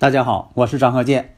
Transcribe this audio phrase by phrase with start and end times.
[0.00, 1.34] 大家好，我是张鹤剑。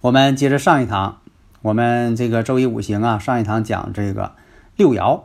[0.00, 1.18] 我们接着上一堂，
[1.60, 4.36] 我们这个周一五行啊，上一堂讲这个
[4.76, 5.22] 六爻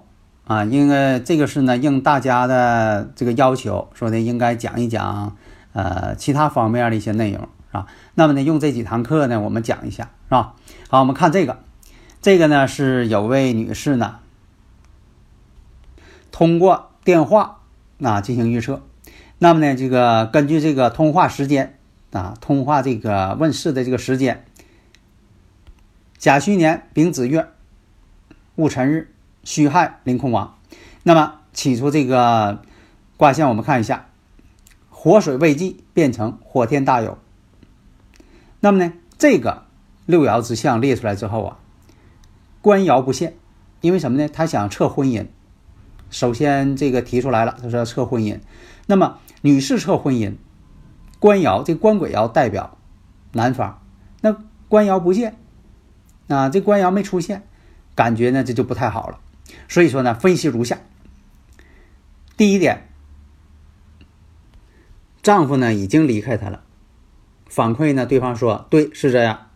[0.48, 5.38] 啊，应该这个是呢应大家的这个要求，说的应该讲一讲
[5.74, 7.86] 呃其他方面的一些内容是吧？
[8.16, 10.56] 那么呢，用这几堂课呢，我们讲一下是吧？
[10.90, 11.60] 好，我们看这个，
[12.20, 14.16] 这个呢是有位女士呢
[16.32, 17.60] 通过电话
[18.02, 18.82] 啊进行预测，
[19.38, 21.78] 那么呢，这个根据这个通话时间。
[22.12, 24.44] 啊，通话这个问世的这个时间，
[26.18, 27.48] 甲戌年丙子月
[28.56, 29.14] 戊辰日
[29.46, 30.58] 戌亥临空亡。
[31.04, 32.64] 那么起初这个
[33.16, 34.10] 卦象，我们看一下，
[34.90, 37.18] 火水未济变成火天大有。
[38.60, 39.64] 那么呢，这个
[40.06, 41.60] 六爻之象列出来之后啊，
[42.62, 43.36] 官爻不现，
[43.80, 44.28] 因为什么呢？
[44.28, 45.28] 他想测婚姻，
[46.10, 48.42] 首先这个提出来了，他说测婚姻。
[48.88, 50.36] 那么女士测婚姻。
[51.22, 52.80] 官窑这官鬼窑代表
[53.34, 53.80] 男方，
[54.22, 54.36] 那
[54.68, 55.38] 官窑不见
[56.28, 57.44] 啊，这官窑没出现，
[57.94, 59.20] 感觉呢这就不太好了。
[59.70, 60.80] 所以说呢，分析如下：
[62.36, 62.90] 第一点，
[65.22, 66.64] 丈夫呢已经离开她了，
[67.46, 69.50] 反馈呢对方说对是这样。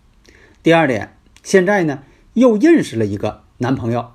[0.61, 4.11] 第二点，现在呢又认识了一个男朋友，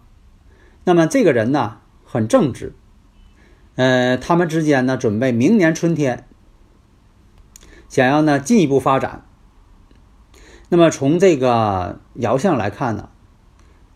[0.85, 2.75] 那么这个人呢很正直，
[3.75, 6.27] 呃，他们之间呢准备明年春天。
[7.91, 9.25] 想要呢进一步发展，
[10.69, 13.09] 那么从这个爻象来看呢，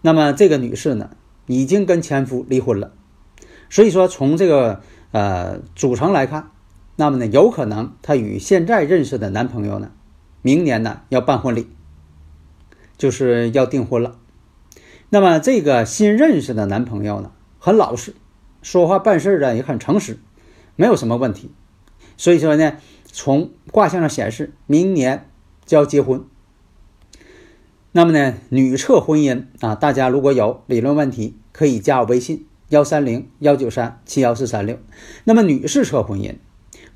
[0.02, 1.10] 那么这个女士呢
[1.46, 2.92] 已经跟前夫离婚了，
[3.70, 6.50] 所以说从这个呃组成来看，
[6.96, 9.92] 那么呢有可能她与现在认识的男朋友呢，
[10.42, 11.68] 明年呢要办婚礼，
[12.98, 14.16] 就是要订婚了。
[15.10, 18.16] 那么这个新认识的男朋友呢很老实，
[18.60, 20.18] 说话办事啊也很诚实，
[20.74, 21.52] 没有什么问题，
[22.16, 22.72] 所以说呢。
[23.16, 25.30] 从卦象上显示，明年
[25.64, 26.24] 就要结婚。
[27.92, 34.80] 那么呢，女测婚姻啊，大家如果有理论问题，可以加我微信幺三零幺九三七幺四三六。
[35.22, 36.34] 那么女士测婚姻，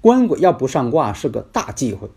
[0.00, 2.10] 官鬼要不上卦是个大忌讳。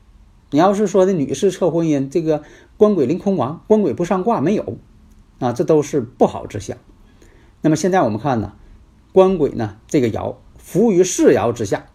[0.50, 2.42] 你要是说的女士测婚姻，这个
[2.78, 4.80] 官鬼临空亡，官鬼不上卦没有
[5.38, 6.76] 啊，这都是不好之象。
[7.62, 8.54] 那么现在我们看呢，
[9.14, 11.86] 官鬼呢这个爻伏于世爻之下。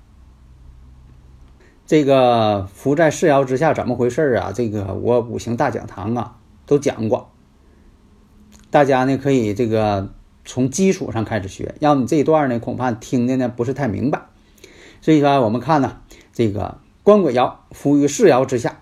[1.87, 4.51] 这个伏在四爻之下怎么回事啊？
[4.53, 6.37] 这个我五行大讲堂啊
[6.67, 7.31] 都讲过，
[8.71, 10.13] 大家呢可以这个
[10.45, 14.27] 从基础上开始学，要么你这一段呢恐怕听的呢不是太明白。
[15.01, 16.01] 所以说我们看呢，
[16.33, 18.81] 这个官鬼爻伏于四爻之下，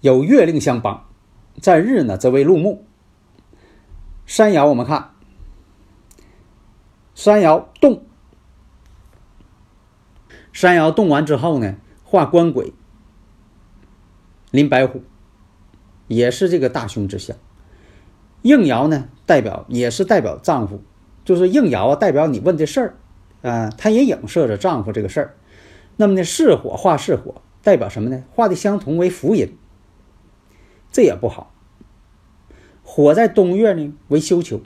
[0.00, 1.08] 有月令相帮，
[1.60, 2.84] 在日呢则为入木。
[4.24, 5.10] 三爻我们看，
[7.16, 8.04] 三爻动。
[10.54, 12.72] 山爻动完之后呢，化官鬼，
[14.52, 15.02] 临白虎，
[16.06, 17.36] 也是这个大凶之象。
[18.42, 20.80] 应爻呢，代表也是代表丈夫，
[21.24, 22.94] 就是应爻啊，代表你问的事儿，
[23.50, 25.34] 啊，它也影射着丈夫这个事儿。
[25.96, 28.22] 那么呢，是火化是火，代表什么呢？
[28.30, 29.58] 化的相同为福音，
[30.92, 31.52] 这也不好。
[32.84, 34.60] 火在冬月呢为休囚，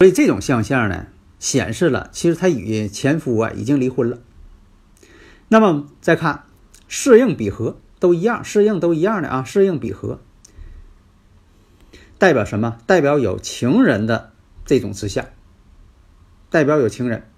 [0.00, 1.06] 所以这种象象呢。
[1.38, 4.18] 显示了，其实她与前夫啊已经离婚了。
[5.48, 6.44] 那么再看
[6.88, 10.20] 适应比合都一样，适应都一样的啊，适应比合
[12.18, 12.78] 代表什么？
[12.86, 14.32] 代表有情人的
[14.66, 15.26] 这种之象，
[16.50, 17.28] 代表有情人。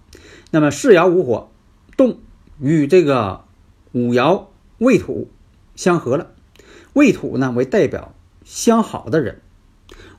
[0.51, 1.53] 那么四爻无火
[1.97, 2.19] 动
[2.59, 3.45] 与这个
[3.93, 4.47] 五爻
[4.79, 5.31] 未土
[5.77, 6.33] 相合了，
[6.95, 8.15] 未土呢为代表
[8.45, 9.41] 相好的人，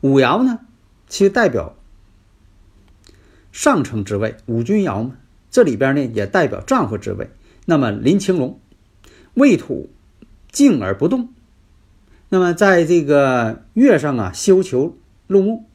[0.01, 0.59] 五爻呢
[1.07, 1.75] 其实代表。
[3.51, 5.17] 上乘之位，五君爻嘛，
[5.49, 7.29] 这里边呢也代表丈夫之位。
[7.65, 8.59] 那么林青龙，
[9.33, 9.89] 未土
[10.51, 11.33] 静而不动，
[12.29, 15.65] 那么在这个月上啊修求入木，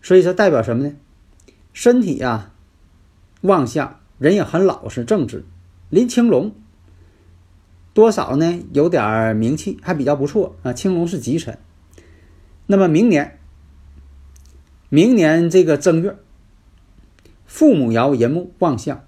[0.00, 0.94] 所以说代表什么呢？
[1.72, 2.52] 身体啊，
[3.40, 5.44] 旺相，人也很老实正直。
[5.88, 6.54] 林青龙，
[7.94, 10.72] 多少呢有点名气，还比较不错啊。
[10.72, 11.58] 青龙是吉辰，
[12.66, 13.38] 那么明年，
[14.90, 16.16] 明年这个正月，
[17.52, 19.04] 父母爻寅木旺相，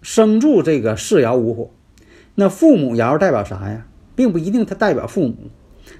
[0.00, 1.70] 生柱这个四爻无火。
[2.36, 3.84] 那父母爻代表啥呀？
[4.14, 5.50] 并不一定它代表父母，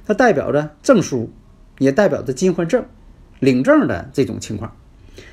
[0.07, 1.33] 它代表着证书，
[1.79, 2.87] 也代表着金婚证、
[3.41, 4.77] 领证的这种情况。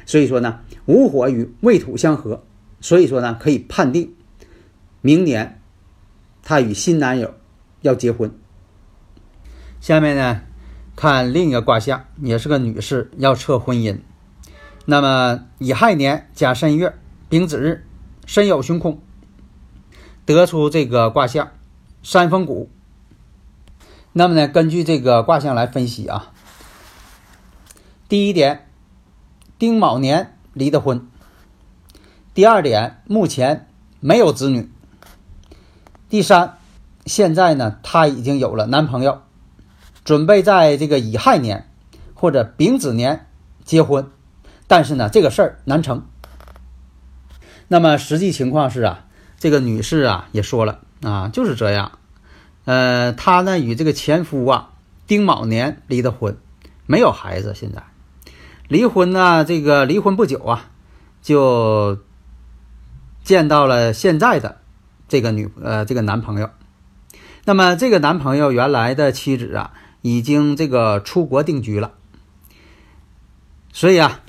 [0.07, 2.44] 所以说呢，午火与未土相合，
[2.81, 4.15] 所以说呢，可以判定
[5.01, 5.62] 明年。
[6.42, 7.36] 她与新男友
[7.81, 8.31] 要结婚。
[9.80, 10.42] 下面呢，
[10.95, 14.00] 看另一个卦象，也是个女士要测婚姻。
[14.89, 16.98] 那么乙亥年甲申月
[17.28, 17.86] 丙子日，
[18.25, 19.01] 申酉凶空，
[20.25, 21.51] 得出这个卦象
[22.01, 22.69] 山峰谷。
[24.13, 26.31] 那么呢，根据这个卦象来分析啊，
[28.07, 28.69] 第一点，
[29.60, 31.00] 丁卯年离的婚；
[32.34, 33.68] 第二点，目前
[34.00, 34.72] 没有子女。
[36.07, 36.60] 第三，
[37.06, 39.22] 现在呢，她已经有了男朋友，
[40.06, 41.69] 准备在这个乙亥年
[42.13, 43.28] 或者丙子年
[43.66, 44.10] 结婚，
[44.67, 46.05] 但是呢，这个事儿难成。
[47.67, 49.05] 那么实际情况是啊，
[49.39, 51.99] 这个女士啊也说了啊，就是这样。
[52.65, 54.71] 呃，她呢与这个前夫啊
[55.07, 56.37] 丁卯年离的婚，
[56.85, 57.53] 没有孩子。
[57.55, 57.83] 现在
[58.67, 60.69] 离婚呢，这个离婚不久啊，
[61.21, 61.99] 就
[63.23, 64.57] 见到了现在的。
[65.09, 66.49] 这个女呃，这个男朋友，
[67.45, 69.71] 那么这个男朋友原来的妻子啊，
[70.01, 71.93] 已经这个出国定居了，
[73.71, 74.19] 所以啊，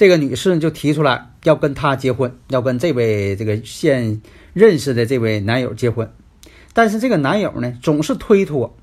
[0.00, 4.22] 这个女士就提出来要跟他结婚，要跟这位这个现
[4.54, 6.10] 认识的这位男友结婚，
[6.72, 8.74] 但是这个男友呢，总是推脱，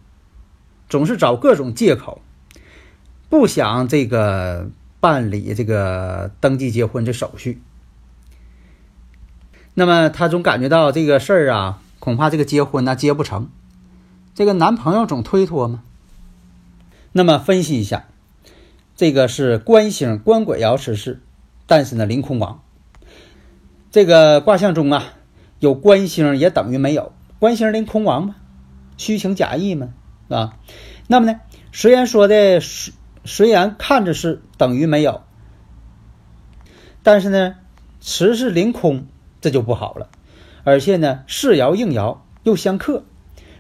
[0.88, 2.22] 总是找各种借口，
[3.30, 4.70] 不想这个
[5.00, 7.60] 办理这个登记结婚这手续。
[9.74, 13.50] 那么她总感觉到这个事儿啊，恐怕这个结婚呢结不成，
[14.36, 15.82] 这个男朋友总推脱嘛。
[17.12, 18.06] 那么分析一下，
[18.98, 21.22] 这个是官星官鬼爻持世，
[21.68, 22.62] 但是呢临空亡。
[23.92, 25.14] 这个卦象中啊，
[25.60, 28.36] 有官星也等于没有，官星临空亡嘛，
[28.98, 29.94] 虚情假意嘛，
[30.28, 30.58] 啊。
[31.08, 31.40] 那么呢，
[31.72, 35.22] 虽然说的虽虽然看着是等于没有，
[37.04, 37.56] 但是呢，
[38.02, 39.06] 持是临空。
[39.40, 40.10] 这就不好了，
[40.64, 43.04] 而且呢，世爻应爻又相克，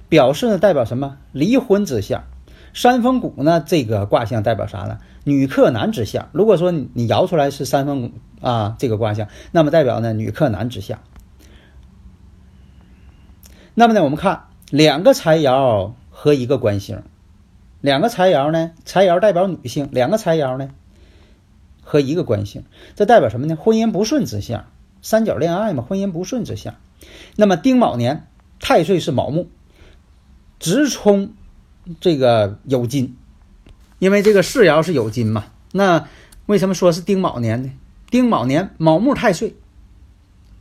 [0.10, 1.20] 表示呢代表什么？
[1.32, 2.24] 离婚之象。
[2.74, 4.98] 山峰谷呢，这个卦象代表啥呢？
[5.28, 6.30] 女克男之相。
[6.32, 11.00] 如果说你摇出来是三峰谷啊，这个卦象，那么代表呢女克男之相。
[13.74, 17.04] 那么呢，我们看两个财爻和一个官星，
[17.82, 20.70] 两个财爻呢，财爻代表女性，两个财爻呢
[21.82, 22.64] 和一个官星，
[22.96, 23.58] 这代表什么呢？
[23.58, 24.66] 婚姻不顺之相。
[25.02, 26.76] 三角恋爱嘛，婚姻不顺之相。
[27.36, 28.28] 那么丁卯年
[28.62, 29.50] 太岁是卯木，
[30.58, 31.34] 直冲
[32.00, 33.18] 这个酉金，
[34.00, 35.46] 因为这个世爻是酉金嘛。
[35.72, 36.08] 那
[36.46, 37.72] 为什么说是丁卯年呢？
[38.10, 39.56] 丁卯年卯木太岁，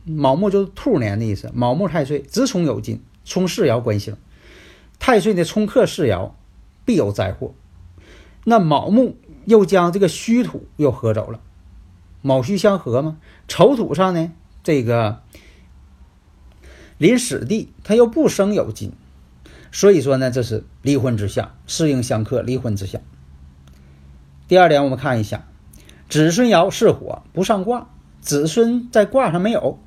[0.05, 1.49] 卯木就是兔年的意思。
[1.53, 4.17] 卯木太岁直冲酉金，冲世爻官星。
[4.99, 6.31] 太岁呢冲克世爻，
[6.83, 7.53] 必有灾祸。
[8.43, 11.39] 那卯木又将这个虚土又合走了。
[12.21, 13.17] 卯戌相合嘛，
[13.47, 14.31] 丑土上呢，
[14.63, 15.21] 这个
[16.97, 18.91] 临死地，它又不生有金，
[19.71, 23.01] 所以说呢，这是离婚之象，适应相克，离婚之象。
[24.47, 25.47] 第二点，我们看一下，
[26.09, 27.89] 子孙爻是火不上卦，
[28.21, 29.79] 子孙在卦上没有，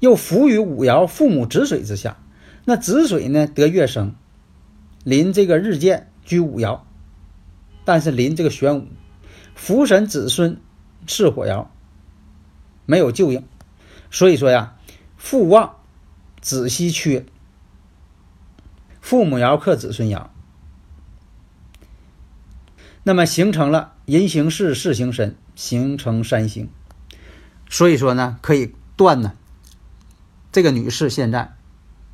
[0.00, 2.18] 又伏于五爻父母子水之下，
[2.64, 4.14] 那子水呢得月生，
[5.04, 6.80] 临这个日见居五爻，
[7.84, 8.86] 但是临这个玄武，
[9.54, 10.60] 福神子孙。
[11.06, 11.66] 赤火爻
[12.84, 13.42] 没有救应，
[14.10, 14.76] 所以说呀，
[15.16, 15.76] 父旺
[16.42, 17.24] 子息缺，
[19.00, 20.26] 父母爻克子孙爻，
[23.02, 26.68] 那么形成了人行事，事行身，形成三星。
[27.68, 29.34] 所以说呢，可以断呢，
[30.50, 31.54] 这个女士现在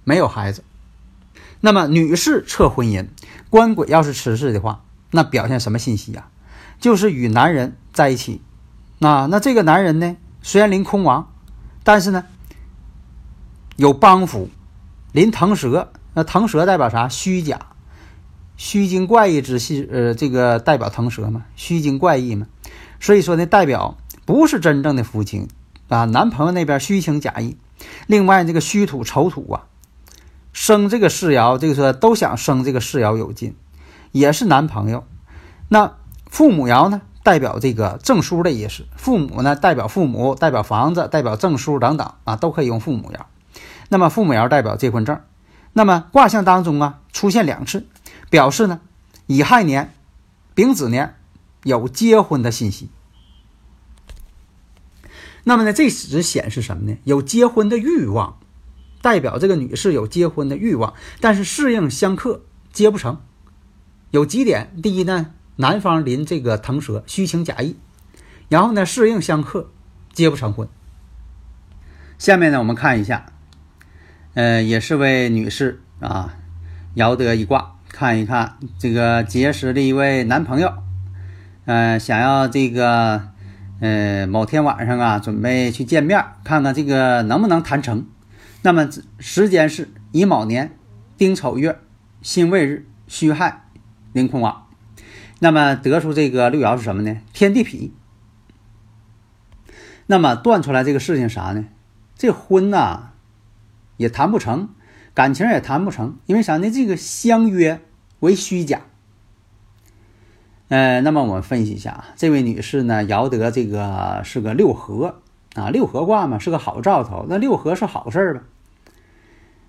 [0.04, 0.62] 没有孩子。
[1.62, 3.08] 那么女士测婚姻，
[3.48, 6.28] 官鬼要是持世的话，那表现什么信息呀？
[6.78, 8.42] 就是与男人在一起。
[8.98, 10.18] 那那这个男人呢？
[10.42, 11.32] 虽然临空亡，
[11.82, 12.26] 但是呢，
[13.76, 14.50] 有帮扶，
[15.12, 15.90] 临腾蛇。
[16.12, 17.08] 那腾蛇代表啥？
[17.08, 17.58] 虚假、
[18.56, 19.88] 虚惊怪异之气。
[19.90, 22.46] 呃，这个代表腾蛇嘛，虚惊怪异嘛。
[23.00, 25.48] 所以说呢，代表不是真正的夫妻
[25.88, 26.04] 啊。
[26.04, 27.56] 男朋友那边虚情假意。
[28.06, 29.64] 另外，这个虚土丑土啊，
[30.52, 33.54] 生这个世爻，这个说都想生这个世爻有劲，
[34.12, 35.04] 也是男朋友。
[35.68, 35.94] 那
[36.30, 37.02] 父母爻呢？
[37.22, 43.18] 代表这个证书的意思，父母呢代表父母，代表房子，代表证书等等啊，都可以用父母爻。
[43.88, 45.18] 那么父母爻代表结婚证。
[45.72, 47.84] 那么卦象当中啊出现两次，
[48.36, 48.82] 表示呢
[49.28, 49.94] 乙亥年、
[50.54, 51.16] 丙子年
[51.62, 52.90] 有结婚的信息。
[55.44, 56.98] 那么呢，这只显示什么呢？
[57.04, 58.38] 有结婚的欲望，
[59.00, 63.22] 代表这个女士有结婚的欲望，但是适应相克，结不成。
[64.10, 67.76] 有几点：第一呢，男方临这个腾蛇，虚情假意；
[68.50, 69.70] 然后呢，适应相克，
[70.12, 70.68] 结不成婚。
[72.18, 73.32] 下面呢，我们看一下，
[74.34, 76.36] 呃，也是位女士啊，
[76.96, 80.70] 爻得一卦，看一看这个结识的一位男朋友，
[81.64, 83.28] 嗯，想要这个。
[83.78, 88.06] 呃，某天晚上啊，准备去见面，看看这个能不能谈成。
[88.62, 88.88] 那么
[89.18, 90.74] 时间是乙卯年
[91.18, 91.78] 丁丑月
[92.22, 93.66] 辛未日戌亥
[94.14, 94.66] 临空亡。
[95.40, 97.18] 那么得出这个六爻是什么呢？
[97.34, 97.90] 天地痞。
[100.06, 101.66] 那么断出来这个事情啥呢？
[102.16, 103.10] 这婚呐
[103.98, 104.70] 也谈不成，
[105.12, 106.70] 感情也谈不成，因为啥呢？
[106.70, 107.82] 这个相约
[108.20, 108.82] 为虚假。
[110.68, 115.20] 呃，那么我们分析一下啊，这位女士呢，摇得这个是个六合
[115.54, 117.24] 啊，六合卦嘛，是个好兆头。
[117.28, 118.42] 那六合是好事儿吧？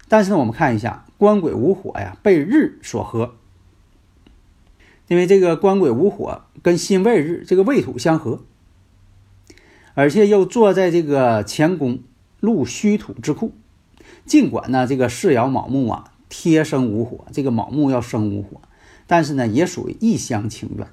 [0.08, 3.36] 但是呢，我们看一下官鬼无火呀，被日所合，
[5.08, 8.42] 因为这个官鬼无火跟辛未日这个未土相合，
[9.94, 12.00] 而且又坐在这个乾宫
[12.40, 13.54] 禄虚土之库。
[14.26, 18.62] 尽管呢，这个世爻卯木啊，贴生无火，这个卯木要生无火。
[19.10, 20.88] 但是呢，也属于一厢情愿。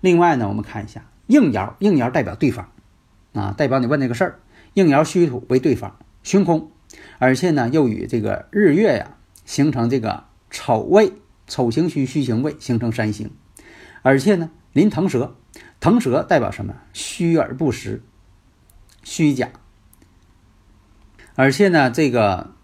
[0.00, 2.70] 另外呢，我们看一下应爻，应爻代表对方，
[3.34, 4.40] 啊，代表你问这个事儿。
[4.72, 6.70] 应爻虚土为对方，虚空，
[7.18, 11.12] 而且呢，又与这个日月呀形成这个丑位，
[11.46, 13.30] 丑行虚，虚行位，形成三星。
[14.02, 15.36] 而且呢，临腾蛇，
[15.80, 16.74] 腾蛇代表什么？
[16.94, 18.02] 虚而不实，
[19.02, 19.50] 虚假。
[21.34, 22.55] 而且呢，这个。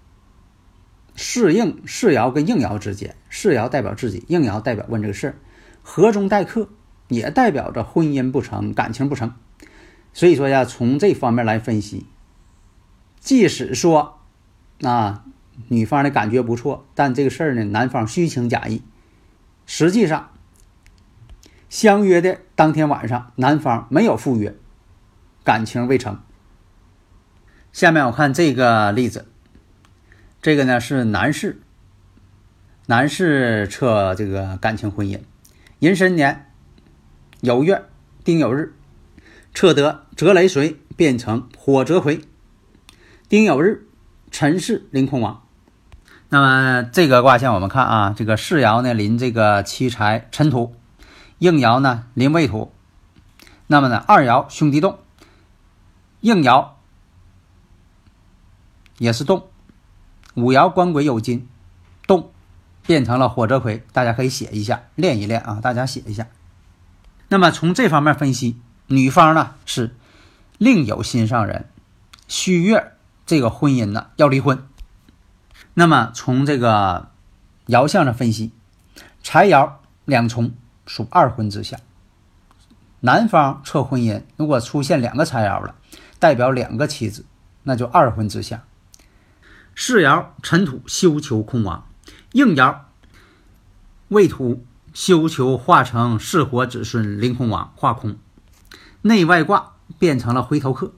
[1.14, 5.34] 适应世爻跟应爻之间，世爻代表自己，应爻代表问这个事儿，
[5.82, 6.68] 合中待客，
[7.08, 9.34] 也代表着婚姻不成，感情不成。
[10.14, 12.06] 所以说呀，从这方面来分析，
[13.20, 14.20] 即使说
[14.82, 15.24] 啊，
[15.68, 18.82] 女方的感觉不错，但这个事儿呢，男方虚情假意，
[19.66, 20.30] 实际上
[21.68, 24.54] 相约的当天晚上，男方没有赴约，
[25.44, 26.18] 感情未成。
[27.72, 29.31] 下面我看这个例子。
[30.42, 31.62] 这个呢是男士，
[32.86, 35.20] 男士测这个感情婚姻，
[35.78, 36.50] 寅申年
[37.42, 37.84] 酉月
[38.24, 38.74] 丁酉日
[39.54, 42.22] 测得泽雷水变成火泽魁，
[43.28, 43.86] 丁酉日
[44.32, 45.46] 辰巳临空亡。
[46.28, 50.74] 那么这个卦象我们看啊，这个世爻呢临这个七财辰土，
[51.38, 52.72] 应爻呢临未土，
[53.68, 54.98] 那么呢二爻兄弟动，
[56.20, 56.70] 应爻
[58.98, 59.51] 也是动。
[60.34, 61.48] 五爻官鬼酉金，
[62.06, 62.30] 动，
[62.86, 63.84] 变成了火泽魁。
[63.92, 65.60] 大家可以写一下，练一练啊！
[65.62, 66.26] 大家写一下。
[67.28, 69.94] 那么从这方面分析，女方呢是
[70.58, 71.68] 另有心上人，
[72.28, 72.92] 虚月
[73.26, 74.66] 这个婚姻呢要离婚。
[75.74, 77.10] 那么从这个
[77.66, 78.52] 爻象上分析，
[79.22, 79.72] 财爻
[80.04, 80.52] 两重
[80.86, 81.78] 属二婚之象。
[83.00, 85.74] 男方测婚姻，如果出现两个财爻了，
[86.18, 87.24] 代表两个妻子，
[87.64, 88.60] 那就二婚之象。
[89.74, 91.86] 世爻尘土休囚空亡，
[92.32, 92.80] 应爻
[94.08, 98.16] 未土休囚化成巳火子孙临空亡化空，
[99.00, 100.92] 内外卦变成了回头客。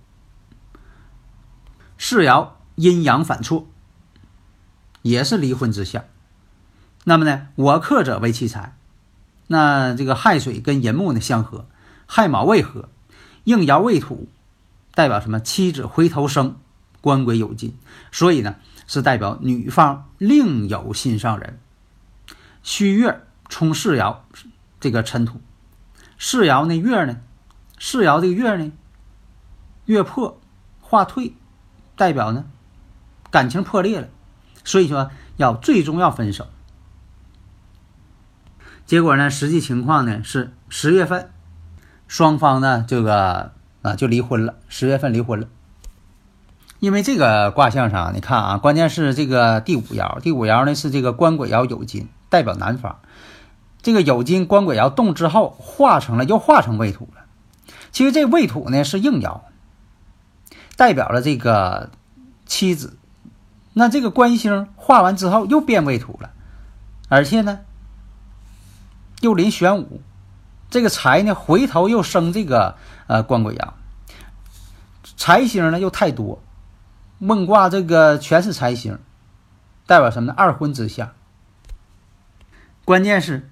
[1.96, 3.68] 世爻阴阳反错，
[5.02, 6.04] 也是离婚之象。
[7.04, 8.76] 那么呢，我克者为其财，
[9.46, 11.66] 那这个亥水跟寅木呢相合，
[12.06, 12.88] 亥卯未合，
[13.44, 14.28] 应爻未土，
[14.92, 15.38] 代表什么？
[15.38, 16.56] 妻子回头生。
[17.04, 17.76] 官鬼有金，
[18.10, 18.56] 所以呢
[18.86, 21.60] 是代表女方另有心上人。
[22.62, 23.20] 虚月
[23.50, 24.20] 冲世爻，
[24.80, 25.38] 这个尘土，
[26.16, 27.20] 世爻呢月呢，
[27.76, 28.72] 世爻这个月呢
[29.84, 30.40] 月破
[30.80, 31.34] 化退，
[31.94, 32.46] 代表呢
[33.30, 34.08] 感情破裂了，
[34.64, 36.46] 所以说要最终要分手。
[38.86, 41.30] 结果呢，实际情况呢是十月份，
[42.08, 45.48] 双方呢这个啊就离婚了，十月份离婚了。
[46.84, 52.98] 因为这个卦象上，你看啊，关键是这个第五爻，第五爻呢是这个官鬼爻酉金，代表男方。
[53.80, 57.24] 这个酉金官鬼爻动之后，化成了又化成未土了。
[57.90, 59.40] 其实这未土呢是应爻，
[60.76, 61.88] 代表了这个
[62.44, 62.98] 妻子。
[63.72, 66.32] 那这个官星化完之后又变未土了，
[67.08, 67.60] 而且呢
[69.22, 70.02] 又临玄武，
[70.68, 72.76] 这个财呢回头又生这个
[73.06, 73.70] 呃官鬼爻，
[75.16, 76.42] 财星呢又太多。
[77.18, 78.98] 梦卦这个全是财星，
[79.86, 80.34] 代表什么呢？
[80.36, 81.12] 二婚之相。
[82.84, 83.50] 关键是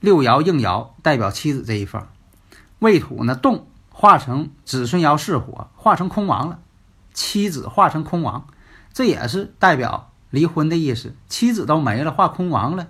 [0.00, 2.08] 六爻应爻代表妻子这一方，
[2.80, 6.58] 未土呢动化成子孙爻巳火，化成空亡了，
[7.14, 8.46] 妻子化成空亡，
[8.92, 11.14] 这也是代表离婚的意思。
[11.28, 12.88] 妻子都没了，化空亡了。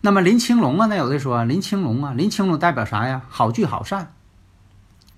[0.00, 3.22] 那么林青龙啊，那有的说林青龙啊，林青龙代表啥呀？
[3.28, 4.12] 好聚好散，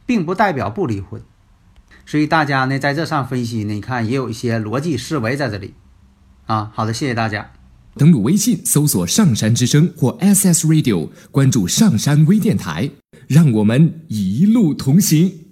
[0.07, 1.23] 并不代表不离婚。
[2.09, 5.75] 所以大家呢在这上分析呢，你看也有一些逻辑思维在这里
[6.47, 6.73] 啊。
[6.75, 7.53] 好的，谢谢大家。
[7.97, 12.88] 登录微信搜索“上山之声”或 SS Radio，关注上山微电台，
[13.27, 15.48] 让我们一路同行。